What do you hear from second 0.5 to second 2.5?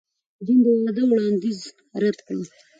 د واده وړاندیز رد کړ.